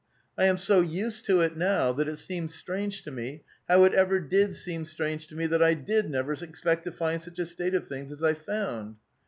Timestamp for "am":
0.45-0.57